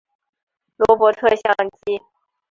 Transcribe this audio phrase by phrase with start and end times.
[0.77, 1.37] 罗伯特像
[1.85, 2.01] 机。